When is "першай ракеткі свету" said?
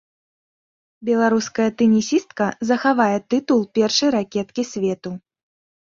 3.79-5.11